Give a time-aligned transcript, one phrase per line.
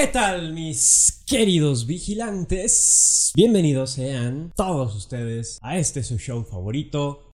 [0.00, 3.32] ¿Qué tal mis queridos vigilantes?
[3.34, 7.32] Bienvenidos sean todos ustedes a este su show favorito.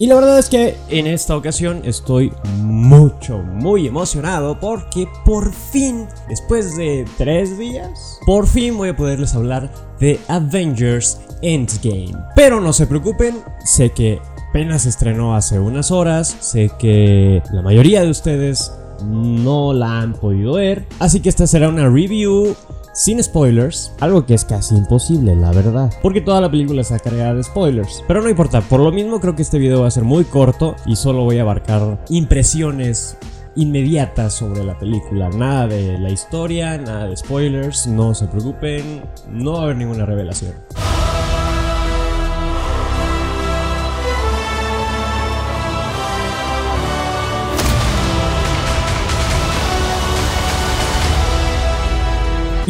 [0.00, 6.08] Y la verdad es que en esta ocasión estoy mucho, muy emocionado porque por fin,
[6.28, 12.16] después de tres días, por fin voy a poderles hablar de Avengers Endgame.
[12.34, 14.18] Pero no se preocupen, sé que
[14.48, 18.72] apenas estrenó hace unas horas, sé que la mayoría de ustedes
[19.04, 20.86] no la han podido ver.
[20.98, 22.54] Así que esta será una review
[22.92, 27.34] sin spoilers, algo que es casi imposible, la verdad, porque toda la película está cargada
[27.34, 28.02] de spoilers.
[28.06, 30.76] Pero no importa, por lo mismo creo que este video va a ser muy corto
[30.86, 33.16] y solo voy a abarcar impresiones
[33.56, 35.28] inmediatas sobre la película.
[35.30, 40.04] Nada de la historia, nada de spoilers, no se preocupen, no va a haber ninguna
[40.04, 40.54] revelación.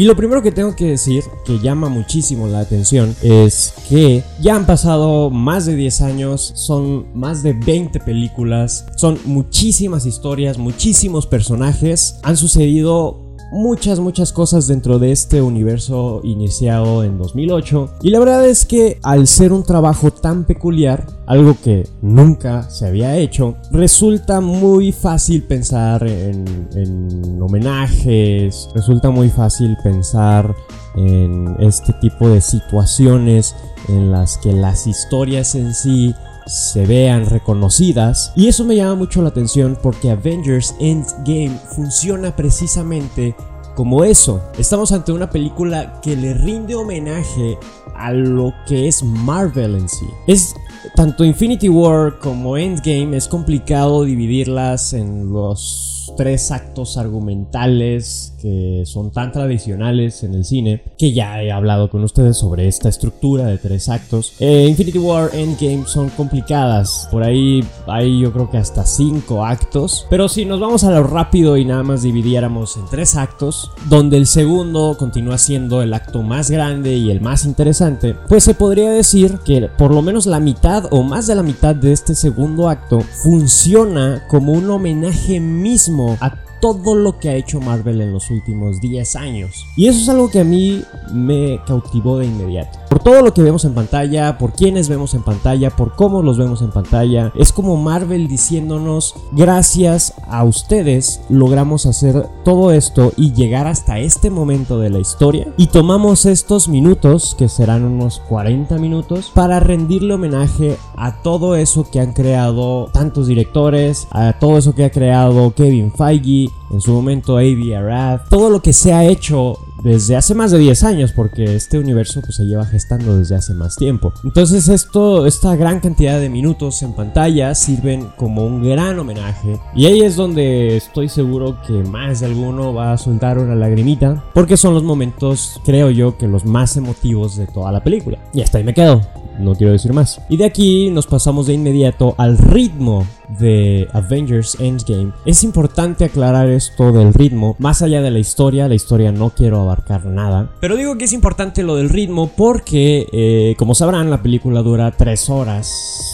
[0.01, 4.57] Y lo primero que tengo que decir, que llama muchísimo la atención, es que ya
[4.57, 11.27] han pasado más de 10 años, son más de 20 películas, son muchísimas historias, muchísimos
[11.27, 17.95] personajes, han sucedido muchas, muchas cosas dentro de este universo iniciado en 2008.
[18.03, 22.87] Y la verdad es que al ser un trabajo tan peculiar, algo que nunca se
[22.87, 30.55] había hecho, resulta muy fácil pensar en, en homenajes, resulta muy fácil pensar
[30.97, 33.55] en este tipo de situaciones
[33.89, 36.15] en las que las historias en sí
[36.51, 38.33] se vean reconocidas.
[38.35, 43.37] Y eso me llama mucho la atención porque Avengers Endgame funciona precisamente
[43.77, 44.43] como eso.
[44.59, 47.57] Estamos ante una película que le rinde homenaje
[47.95, 50.07] a lo que es Marvel en sí.
[50.27, 50.55] Es
[50.97, 59.11] tanto Infinity War como Endgame es complicado dividirlas en los tres actos argumentales que son
[59.11, 63.59] tan tradicionales en el cine que ya he hablado con ustedes sobre esta estructura de
[63.59, 64.35] tres actos.
[64.41, 70.07] Eh, Infinity War Endgame son complicadas, por ahí hay yo creo que hasta cinco actos,
[70.11, 74.17] pero si nos vamos a lo rápido y nada más dividiéramos en tres actos, donde
[74.17, 78.91] el segundo continúa siendo el acto más grande y el más interesante, pues se podría
[78.91, 82.69] decir que por lo menos la mitad o más de la mitad de este segundo
[82.69, 88.31] acto funciona como un homenaje mismo a todo lo que ha hecho Marvel en los
[88.31, 89.67] últimos 10 años.
[89.77, 90.83] Y eso es algo que a mí
[91.13, 92.90] me cautivó de inmediato.
[93.05, 96.61] Todo lo que vemos en pantalla, por quienes vemos en pantalla, por cómo los vemos
[96.61, 103.67] en pantalla, es como Marvel diciéndonos, gracias a ustedes logramos hacer todo esto y llegar
[103.67, 105.49] hasta este momento de la historia.
[105.57, 111.91] Y tomamos estos minutos, que serán unos 40 minutos, para rendirle homenaje a todo eso
[111.91, 116.93] que han creado tantos directores, a todo eso que ha creado Kevin Feige, en su
[116.93, 117.77] momento A.B.
[117.77, 121.79] Arad, todo lo que se ha hecho desde hace más de 10 años, porque este
[121.79, 124.13] universo pues, se lleva gestando desde hace más tiempo.
[124.25, 129.59] Entonces esto, esta gran cantidad de minutos en pantalla sirven como un gran homenaje.
[129.75, 134.25] Y ahí es donde estoy seguro que más de alguno va a soltar una lagrimita,
[134.35, 138.19] porque son los momentos, creo yo, que los más emotivos de toda la película.
[138.33, 139.01] Y hasta ahí me quedo
[139.41, 140.21] no quiero decir más.
[140.29, 143.07] Y de aquí nos pasamos de inmediato al ritmo
[143.39, 145.13] de Avengers Endgame.
[145.25, 149.61] Es importante aclarar esto del ritmo, más allá de la historia, la historia no quiero
[149.61, 150.51] abarcar nada.
[150.61, 154.91] Pero digo que es importante lo del ritmo porque, eh, como sabrán, la película dura
[154.91, 156.10] 3 horas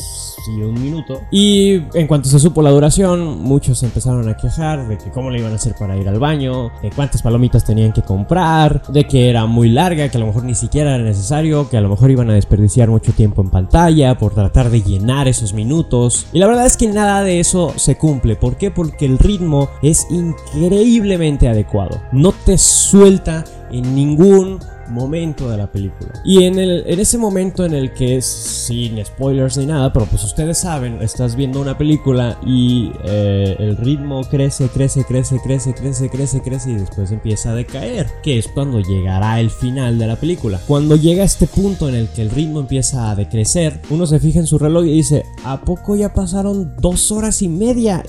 [0.48, 1.20] y un minuto.
[1.30, 5.38] Y en cuanto se supo la duración, muchos empezaron a quejar de que cómo le
[5.38, 9.30] iban a hacer para ir al baño, de cuántas palomitas tenían que comprar, de que
[9.30, 12.10] era muy larga, que a lo mejor ni siquiera era necesario, que a lo mejor
[12.10, 16.26] iban a desperdiciar mucho tiempo en pantalla por tratar de llenar esos minutos.
[16.32, 18.36] Y la verdad es que nada de eso se cumple.
[18.36, 18.70] ¿Por qué?
[18.70, 22.00] Porque el ritmo es increíblemente adecuado.
[22.12, 24.58] No te suelta en ningún
[24.88, 26.12] momento de la película.
[26.24, 30.24] Y en, el, en ese momento en el que sin spoilers ni nada, pero pues
[30.24, 36.10] ustedes saben, estás viendo una película y eh, el ritmo crece, crece, crece, crece, crece,
[36.10, 40.16] crece, crece y después empieza a decaer, que es cuando llegará el final de la
[40.16, 40.61] película.
[40.66, 44.40] Cuando llega este punto en el que el ritmo empieza a decrecer, uno se fija
[44.40, 48.02] en su reloj y dice, ¿a poco ya pasaron dos horas y media?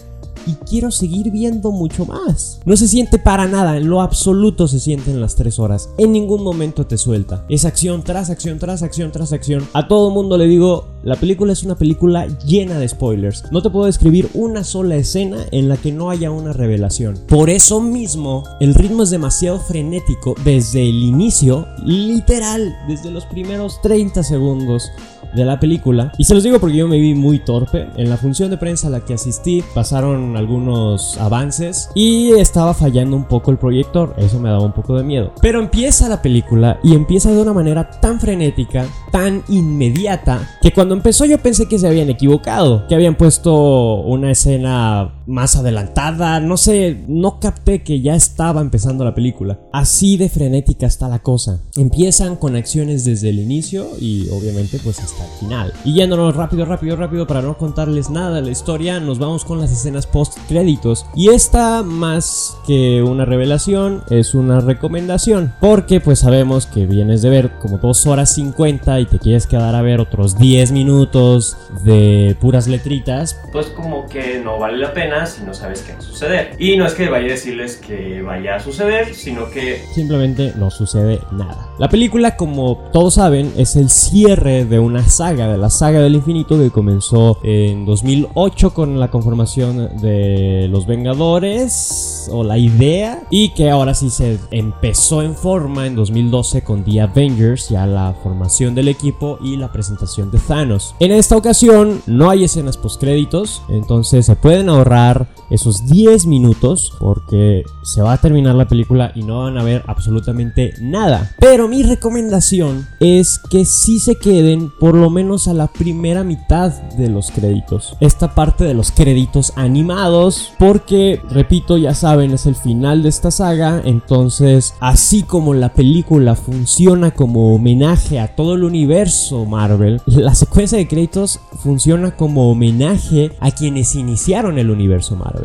[0.48, 2.60] Y quiero seguir viendo mucho más.
[2.66, 5.90] No se siente para nada, en lo absoluto se siente en las 3 horas.
[5.98, 7.46] En ningún momento te suelta.
[7.50, 9.68] Es acción tras acción, tras acción, tras acción.
[9.74, 13.44] A todo mundo le digo, la película es una película llena de spoilers.
[13.52, 17.20] No te puedo describir una sola escena en la que no haya una revelación.
[17.28, 23.82] Por eso mismo, el ritmo es demasiado frenético desde el inicio, literal, desde los primeros
[23.82, 24.90] 30 segundos
[25.38, 26.12] de la película.
[26.18, 27.88] Y se los digo porque yo me vi muy torpe.
[27.96, 33.16] En la función de prensa a la que asistí pasaron algunos avances y estaba fallando
[33.16, 34.14] un poco el proyector.
[34.18, 35.32] Eso me daba un poco de miedo.
[35.42, 40.96] Pero empieza la película y empieza de una manera tan frenética, tan inmediata, que cuando
[40.96, 46.58] empezó yo pensé que se habían equivocado, que habían puesto una escena más adelantada, no
[46.58, 49.60] sé, no capté que ya estaba empezando la película.
[49.74, 51.62] Así de frenética está la cosa.
[51.76, 55.74] Empiezan con acciones desde el inicio y obviamente pues hasta el final.
[55.84, 59.60] Y yéndonos rápido, rápido, rápido para no contarles nada de la historia, nos vamos con
[59.60, 61.06] las escenas post créditos.
[61.16, 67.30] Y esta más que una revelación es una recomendación, porque pues sabemos que vienes de
[67.30, 72.36] ver como 2 horas 50 y te quieres quedar a ver otros 10 minutos de
[72.40, 76.02] puras letritas, pues como que no vale la pena si no sabes qué va a
[76.02, 76.56] suceder.
[76.60, 80.70] Y no es que vaya a decirles que vaya a suceder, sino que simplemente no
[80.70, 81.70] sucede nada.
[81.80, 86.16] La película, como todos saben, es el cierre de una saga, de la saga del
[86.16, 93.50] infinito que comenzó en 2008 con la conformación de los Vengadores o la idea y
[93.50, 98.76] que ahora sí se empezó en forma en 2012 con The Avengers, ya la formación
[98.76, 100.96] del equipo y la presentación de Thanos.
[101.00, 106.26] En esta ocasión no hay escenas post créditos, entonces se pueden ahorrar besar esos 10
[106.26, 111.32] minutos porque se va a terminar la película y no van a ver absolutamente nada.
[111.40, 116.72] Pero mi recomendación es que si se queden por lo menos a la primera mitad
[116.72, 117.96] de los créditos.
[118.00, 123.32] Esta parte de los créditos animados porque, repito, ya saben, es el final de esta
[123.32, 123.82] saga.
[123.86, 130.78] Entonces, así como la película funciona como homenaje a todo el universo Marvel, la secuencia
[130.78, 135.37] de créditos funciona como homenaje a quienes iniciaron el universo Marvel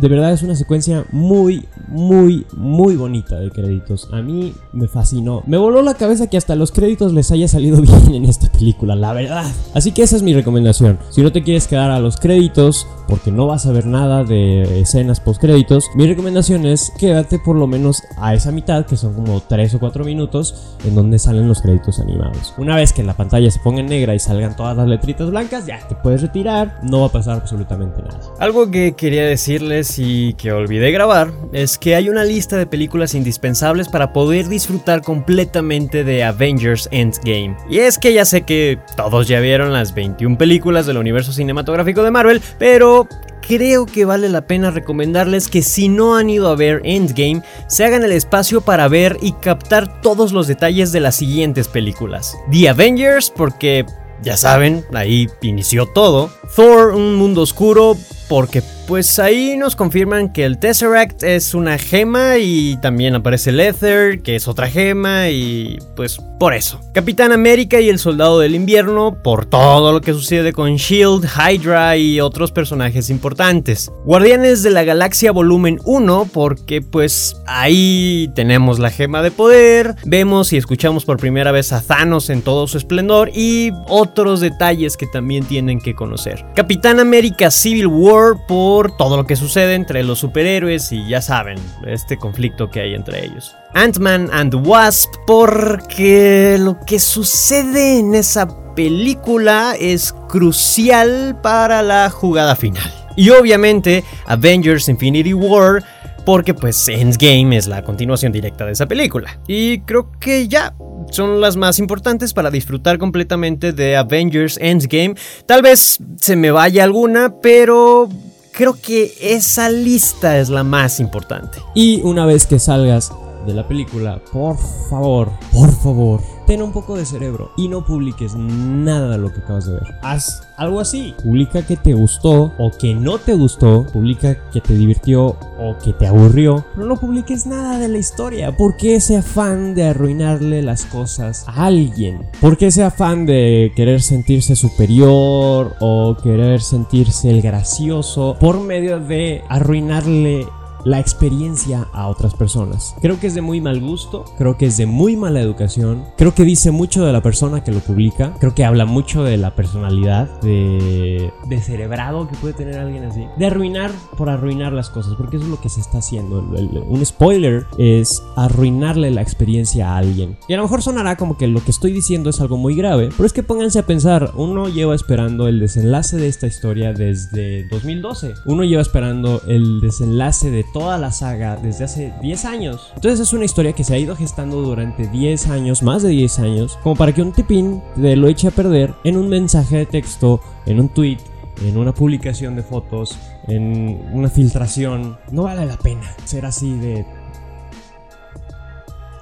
[0.00, 4.08] de verdad es una secuencia muy, muy, muy bonita de créditos.
[4.12, 5.42] A mí me fascinó.
[5.46, 8.96] Me voló la cabeza que hasta los créditos les haya salido bien en esta película,
[8.96, 9.50] la verdad.
[9.74, 10.98] Así que esa es mi recomendación.
[11.10, 14.80] Si no te quieres quedar a los créditos, porque no vas a ver nada de
[14.80, 19.14] escenas post créditos, mi recomendación es quédate por lo menos a esa mitad, que son
[19.14, 22.54] como 3 o 4 minutos, en donde salen los créditos animados.
[22.58, 25.66] Una vez que la pantalla se ponga en negra y salgan todas las letritas blancas,
[25.66, 28.18] ya te puedes retirar, no va a pasar absolutamente nada.
[28.38, 33.14] Algo que quería decirles y que olvidé grabar es que hay una lista de películas
[33.14, 37.56] indispensables para poder disfrutar completamente de Avengers Endgame.
[37.70, 42.02] Y es que ya sé que todos ya vieron las 21 películas del universo cinematográfico
[42.02, 43.08] de Marvel, pero
[43.46, 47.84] creo que vale la pena recomendarles que si no han ido a ver Endgame, se
[47.84, 52.36] hagan el espacio para ver y captar todos los detalles de las siguientes películas.
[52.50, 53.86] The Avengers, porque
[54.22, 56.30] ya saben, ahí inició todo.
[56.54, 57.96] Thor, un mundo oscuro,
[58.28, 63.58] porque pues ahí nos confirman que el Tesseract es una gema y también aparece el
[63.58, 66.78] Ether, que es otra gema y pues por eso.
[66.92, 71.96] Capitán América y el Soldado del Invierno por todo lo que sucede con Shield, Hydra
[71.96, 73.90] y otros personajes importantes.
[74.04, 80.52] Guardianes de la Galaxia Volumen 1 porque pues ahí tenemos la gema de poder, vemos
[80.52, 85.06] y escuchamos por primera vez a Thanos en todo su esplendor y otros detalles que
[85.06, 86.44] también tienen que conocer.
[86.54, 91.58] Capitán América Civil War por todo lo que sucede entre los superhéroes y ya saben,
[91.86, 93.54] este conflicto que hay entre ellos.
[93.74, 102.56] Ant-Man and Wasp porque lo que sucede en esa película es crucial para la jugada
[102.56, 102.92] final.
[103.16, 105.82] Y obviamente Avengers Infinity War
[106.24, 109.38] porque pues Endgame es la continuación directa de esa película.
[109.46, 110.74] Y creo que ya
[111.10, 115.14] son las más importantes para disfrutar completamente de Avengers Endgame.
[115.46, 118.08] Tal vez se me vaya alguna, pero
[118.52, 121.58] creo que esa lista es la más importante.
[121.74, 123.12] Y una vez que salgas
[123.46, 124.56] de la película, por
[124.88, 129.40] favor, por favor, ten un poco de cerebro y no publiques nada de lo que
[129.40, 129.94] acabas de ver.
[130.02, 131.14] Haz algo así.
[131.22, 133.86] Publica que te gustó o que no te gustó.
[133.92, 136.64] Publica que te divirtió o que te aburrió.
[136.74, 138.56] Pero no publiques nada de la historia.
[138.56, 142.28] ¿Por qué ese afán de arruinarle las cosas a alguien?
[142.40, 149.00] ¿Por qué ese afán de querer sentirse superior o querer sentirse el gracioso por medio
[149.00, 150.46] de arruinarle
[150.84, 152.94] la experiencia a otras personas.
[153.00, 156.34] Creo que es de muy mal gusto, creo que es de muy mala educación, creo
[156.34, 159.54] que dice mucho de la persona que lo publica, creo que habla mucho de la
[159.54, 165.14] personalidad, de, de cerebrado que puede tener alguien así, de arruinar por arruinar las cosas,
[165.16, 166.40] porque eso es lo que se está haciendo.
[166.40, 170.36] un spoiler es arruinarle la experiencia a alguien.
[170.48, 173.10] Y a lo mejor sonará como que lo que estoy diciendo es algo muy grave,
[173.16, 177.68] pero es que pónganse a pensar, uno lleva esperando el desenlace de esta historia desde
[177.68, 182.92] 2012, uno lleva esperando el desenlace de toda la saga desde hace 10 años.
[182.94, 186.38] Entonces es una historia que se ha ido gestando durante 10 años, más de 10
[186.40, 189.86] años, como para que un tipín te lo eche a perder en un mensaje de
[189.86, 191.18] texto, en un tweet,
[191.62, 195.18] en una publicación de fotos, en una filtración.
[195.30, 197.04] No vale la pena ser así de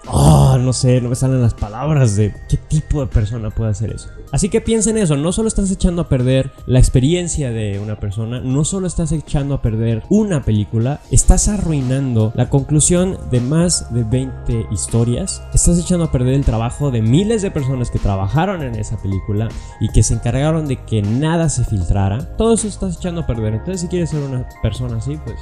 [0.07, 3.92] Oh, no sé, no me salen las palabras de qué tipo de persona puede hacer
[3.92, 4.09] eso.
[4.33, 8.00] Así que piensa en eso, no solo estás echando a perder la experiencia de una
[8.00, 13.92] persona, no solo estás echando a perder una película, estás arruinando la conclusión de más
[13.92, 18.62] de 20 historias, estás echando a perder el trabajo de miles de personas que trabajaron
[18.62, 19.49] en esa película
[19.80, 22.37] y que se encargaron de que nada se filtrara.
[22.37, 23.54] Todo eso estás echando a perder.
[23.54, 25.37] Entonces si quieres ser una persona así, pues...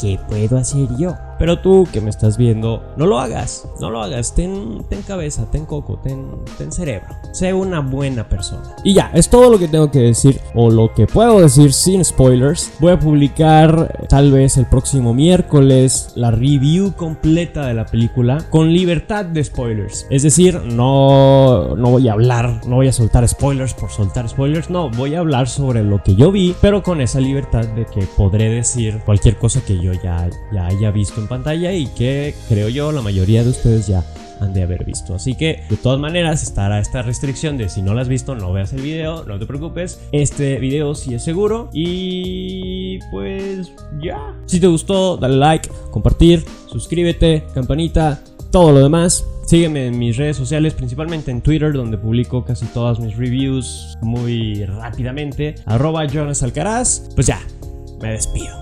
[0.00, 1.14] ¿Qué puedo hacer yo?
[1.42, 5.50] Pero tú que me estás viendo, no lo hagas, no lo hagas, ten, ten cabeza,
[5.50, 6.24] ten coco, ten,
[6.56, 8.76] ten cerebro, sé una buena persona.
[8.84, 12.04] Y ya, es todo lo que tengo que decir, o lo que puedo decir sin
[12.04, 12.70] spoilers.
[12.78, 18.72] Voy a publicar tal vez el próximo miércoles la review completa de la película con
[18.72, 20.06] libertad de spoilers.
[20.10, 24.70] Es decir, no, no voy a hablar, no voy a soltar spoilers por soltar spoilers,
[24.70, 28.06] no, voy a hablar sobre lo que yo vi, pero con esa libertad de que
[28.16, 32.68] podré decir cualquier cosa que yo ya, ya haya visto en pantalla y que creo
[32.68, 34.04] yo la mayoría de ustedes ya
[34.40, 35.14] han de haber visto.
[35.14, 38.52] Así que de todas maneras estará esta restricción de si no la has visto no
[38.52, 40.00] veas el video, no te preocupes.
[40.12, 43.72] Este video sí es seguro y pues
[44.02, 44.34] ya.
[44.46, 49.24] Si te gustó, dale like, compartir, suscríbete, campanita, todo lo demás.
[49.46, 54.64] Sígueme en mis redes sociales, principalmente en Twitter, donde publico casi todas mis reviews muy
[54.64, 55.56] rápidamente.
[55.66, 57.08] Arroba Jonas Alcaraz.
[57.14, 57.40] Pues ya,
[58.00, 58.61] me despido.